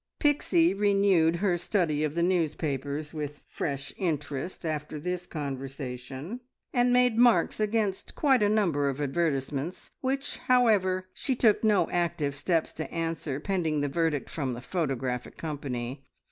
Pixie 0.17 0.73
renewed 0.73 1.35
her 1.35 1.59
study 1.59 2.03
of 2.03 2.15
the 2.15 2.23
newspapers 2.23 3.13
with 3.13 3.43
fresh 3.47 3.93
interest 3.97 4.65
after 4.65 4.99
this 4.99 5.27
conversation, 5.27 6.39
and 6.73 6.91
made 6.91 7.19
marks 7.19 7.59
against 7.59 8.15
quite 8.15 8.41
a 8.41 8.49
number 8.49 8.89
of 8.89 8.99
advertisements, 8.99 9.91
which, 10.01 10.37
however, 10.39 11.07
she 11.13 11.35
took 11.35 11.63
no 11.63 11.87
active 11.91 12.33
steps 12.35 12.73
to 12.73 12.91
answer, 12.91 13.39
pending 13.39 13.81
the 13.81 13.87
verdict 13.87 14.27
from 14.27 14.53
the 14.53 14.61
photographic 14.61 15.37
company. 15.37 16.03